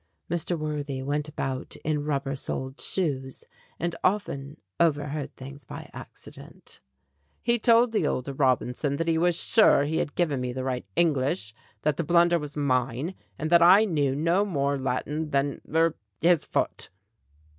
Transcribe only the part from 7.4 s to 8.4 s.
"He told the elder 14 STORIES WITHOUT TEARS